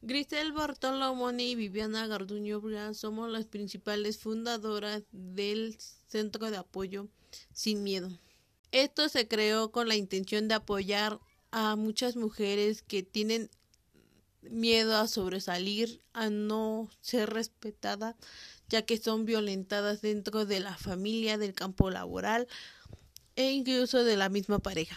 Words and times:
Grisel 0.00 0.52
Bartolomoni 0.52 1.50
y 1.50 1.54
Viviana 1.56 2.06
Garduño 2.06 2.60
Bria 2.60 2.94
somos 2.94 3.30
las 3.30 3.46
principales 3.46 4.18
fundadoras 4.18 5.02
del 5.10 5.76
Centro 6.06 6.50
de 6.50 6.56
Apoyo 6.56 7.08
Sin 7.52 7.82
Miedo. 7.82 8.08
Esto 8.70 9.08
se 9.08 9.26
creó 9.26 9.72
con 9.72 9.88
la 9.88 9.96
intención 9.96 10.46
de 10.46 10.54
apoyar 10.54 11.18
a 11.50 11.74
muchas 11.74 12.14
mujeres 12.14 12.82
que 12.82 13.02
tienen 13.02 13.50
miedo 14.42 14.96
a 14.96 15.08
sobresalir, 15.08 16.00
a 16.12 16.30
no 16.30 16.88
ser 17.00 17.30
respetadas, 17.30 18.14
ya 18.68 18.82
que 18.82 18.98
son 18.98 19.24
violentadas 19.24 20.00
dentro 20.00 20.46
de 20.46 20.60
la 20.60 20.76
familia, 20.76 21.38
del 21.38 21.54
campo 21.54 21.90
laboral 21.90 22.46
e 23.34 23.50
incluso 23.50 24.04
de 24.04 24.16
la 24.16 24.28
misma 24.28 24.60
pareja. 24.60 24.96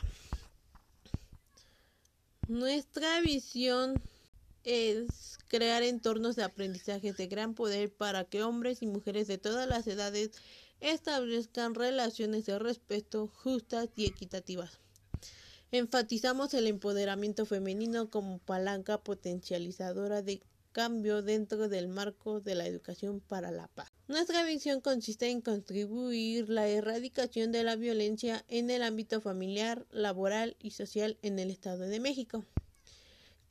Nuestra 2.48 3.20
visión 3.22 4.00
es 4.64 5.38
crear 5.48 5.84
entornos 5.84 6.36
de 6.36 6.44
aprendizaje 6.44 7.14
de 7.14 7.28
gran 7.28 7.54
poder 7.54 7.92
para 7.92 8.24
que 8.26 8.44
hombres 8.44 8.82
y 8.82 8.88
mujeres 8.88 9.28
de 9.28 9.38
todas 9.38 9.68
las 9.68 9.88
edades 9.88 10.32
establezcan 10.80 11.76
relaciones 11.76 12.46
de 12.46 12.60
respeto 12.60 13.28
justas 13.28 13.90
y 13.96 14.06
equitativas. 14.06 14.80
Enfatizamos 15.72 16.54
el 16.54 16.68
empoderamiento 16.68 17.46
femenino 17.46 18.10
como 18.10 18.40
palanca 18.40 18.98
potencializadora 18.98 20.22
de 20.22 20.42
cambio 20.72 21.22
dentro 21.22 21.70
del 21.70 21.88
marco 21.88 22.42
de 22.42 22.56
la 22.56 22.66
educación 22.66 23.20
para 23.20 23.52
la 23.52 23.68
paz. 23.68 23.90
Nuestra 24.08 24.44
visión 24.44 24.82
consiste 24.82 25.30
en 25.30 25.42
contribuir 25.42 26.50
la 26.50 26.68
erradicación 26.68 27.52
de 27.52 27.64
la 27.64 27.76
violencia 27.76 28.44
en 28.48 28.70
el 28.70 28.84
ámbito 28.84 29.22
familiar, 29.22 29.86
laboral 29.92 30.56
y 30.60 30.72
social 30.72 31.18
en 31.22 31.40
el 31.40 31.52
Estado 31.52 31.84
de 31.84 32.00
México. 32.00 32.44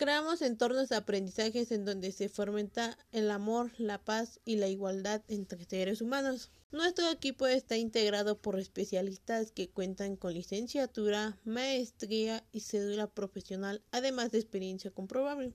Creamos 0.01 0.41
entornos 0.41 0.89
de 0.89 0.97
aprendizajes 0.97 1.71
en 1.73 1.85
donde 1.85 2.11
se 2.11 2.31
fomenta 2.31 2.97
el 3.13 3.31
amor, 3.31 3.71
la 3.77 4.03
paz 4.03 4.41
y 4.47 4.57
la 4.57 4.67
igualdad 4.67 5.21
entre 5.29 5.63
seres 5.67 6.01
humanos. 6.01 6.51
Nuestro 6.73 7.11
equipo 7.11 7.47
está 7.47 7.77
integrado 7.77 8.39
por 8.39 8.59
especialistas 8.59 9.53
que 9.53 9.69
cuentan 9.69 10.17
con 10.17 10.33
licenciatura, 10.33 11.39
maestría 11.45 12.43
y 12.51 12.61
cédula 12.61 13.09
profesional, 13.09 13.83
además 13.91 14.31
de 14.31 14.39
experiencia 14.39 14.91
comprobable. 14.91 15.53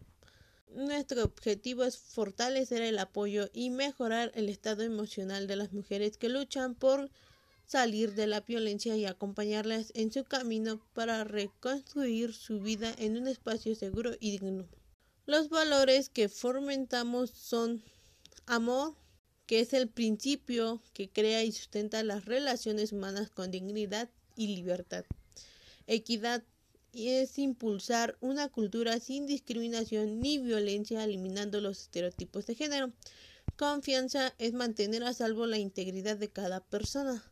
Nuestro 0.75 1.23
objetivo 1.23 1.83
es 1.83 1.97
fortalecer 1.97 2.83
el 2.83 2.99
apoyo 2.99 3.49
y 3.51 3.71
mejorar 3.71 4.31
el 4.35 4.49
estado 4.49 4.83
emocional 4.83 5.47
de 5.47 5.55
las 5.55 5.73
mujeres 5.73 6.17
que 6.17 6.29
luchan 6.29 6.75
por 6.75 7.09
salir 7.65 8.13
de 8.13 8.27
la 8.27 8.41
violencia 8.41 8.95
y 8.95 9.05
acompañarlas 9.05 9.91
en 9.95 10.11
su 10.11 10.23
camino 10.23 10.81
para 10.93 11.23
reconstruir 11.23 12.33
su 12.33 12.59
vida 12.59 12.93
en 12.97 13.17
un 13.17 13.27
espacio 13.27 13.75
seguro 13.75 14.13
y 14.19 14.31
digno. 14.31 14.67
Los 15.25 15.49
valores 15.49 16.09
que 16.09 16.29
fomentamos 16.29 17.31
son 17.31 17.83
amor, 18.45 18.95
que 19.47 19.59
es 19.59 19.73
el 19.73 19.89
principio 19.89 20.81
que 20.93 21.09
crea 21.09 21.43
y 21.43 21.51
sustenta 21.51 22.03
las 22.03 22.25
relaciones 22.25 22.91
humanas 22.91 23.29
con 23.29 23.51
dignidad 23.51 24.09
y 24.35 24.55
libertad. 24.55 25.05
Equidad 25.87 26.43
es 26.93 27.37
impulsar 27.39 28.17
una 28.21 28.49
cultura 28.49 28.99
sin 28.99 29.25
discriminación 29.25 30.19
ni 30.19 30.37
violencia, 30.37 31.03
eliminando 31.03 31.59
los 31.59 31.81
estereotipos 31.81 32.45
de 32.45 32.55
género. 32.55 32.93
Confianza 33.57 34.33
es 34.37 34.53
mantener 34.53 35.03
a 35.03 35.13
salvo 35.13 35.45
la 35.45 35.57
integridad 35.57 36.17
de 36.17 36.29
cada 36.29 36.61
persona. 36.61 37.23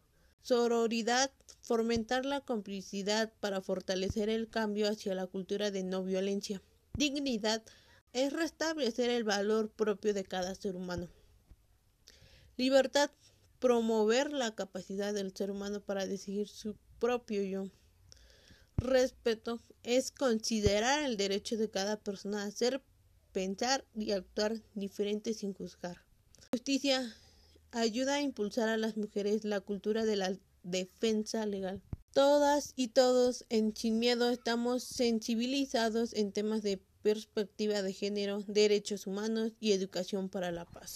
Sororidad, 0.43 1.31
fomentar 1.61 2.25
la 2.25 2.41
complicidad 2.41 3.31
para 3.39 3.61
fortalecer 3.61 4.27
el 4.27 4.49
cambio 4.49 4.89
hacia 4.89 5.15
la 5.15 5.25
cultura 5.25 5.71
de 5.71 5.83
no 5.83 6.03
violencia. 6.03 6.61
Dignidad 6.97 7.63
es 8.11 8.33
restablecer 8.33 9.09
el 9.09 9.23
valor 9.23 9.69
propio 9.69 10.13
de 10.13 10.25
cada 10.25 10.53
ser 10.53 10.75
humano. 10.75 11.07
Libertad, 12.57 13.09
promover 13.59 14.33
la 14.33 14.53
capacidad 14.53 15.13
del 15.13 15.33
ser 15.33 15.49
humano 15.49 15.79
para 15.79 16.05
decidir 16.05 16.49
su 16.49 16.75
propio 16.99 17.41
yo. 17.43 17.69
Respeto 18.75 19.61
es 19.83 20.11
considerar 20.11 21.03
el 21.03 21.15
derecho 21.15 21.55
de 21.55 21.69
cada 21.69 21.95
persona 21.95 22.43
a 22.43 22.47
hacer, 22.47 22.81
pensar 23.31 23.85
y 23.95 24.11
actuar 24.11 24.61
diferente 24.75 25.33
sin 25.33 25.53
juzgar. 25.53 26.03
Justicia 26.51 27.15
ayuda 27.73 28.15
a 28.15 28.21
impulsar 28.21 28.69
a 28.69 28.77
las 28.77 28.97
mujeres 28.97 29.43
la 29.43 29.59
cultura 29.59 30.05
de 30.05 30.15
la 30.15 30.33
defensa 30.63 31.45
legal. 31.45 31.81
Todas 32.13 32.73
y 32.75 32.89
todos 32.89 33.45
en 33.49 33.75
Sin 33.75 33.99
Miedo 33.99 34.29
estamos 34.29 34.83
sensibilizados 34.83 36.13
en 36.13 36.31
temas 36.31 36.61
de 36.61 36.79
perspectiva 37.01 37.81
de 37.81 37.91
género, 37.91 38.43
derechos 38.47 39.07
humanos 39.07 39.51
y 39.59 39.73
educación 39.73 40.29
para 40.29 40.51
la 40.51 40.65
paz. 40.65 40.91